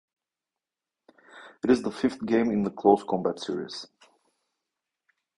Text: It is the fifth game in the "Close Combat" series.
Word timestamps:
It 1.63 1.69
is 1.69 1.83
the 1.83 1.91
fifth 1.91 2.25
game 2.25 2.49
in 2.49 2.63
the 2.63 2.71
"Close 2.71 3.03
Combat" 3.03 3.39
series. 3.39 3.85